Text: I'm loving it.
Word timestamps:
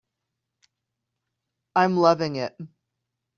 I'm 1.75 1.95
loving 1.95 2.35
it. 2.37 2.57